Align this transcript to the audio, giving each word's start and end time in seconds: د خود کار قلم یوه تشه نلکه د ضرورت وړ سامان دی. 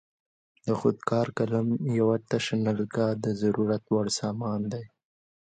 د 0.65 0.69
خود 0.79 0.97
کار 1.09 1.27
قلم 1.37 1.67
یوه 1.99 2.15
تشه 2.29 2.55
نلکه 2.65 3.05
د 3.23 3.25
ضرورت 3.41 3.83
وړ 3.87 4.07
سامان 4.19 4.61
دی. 4.73 4.85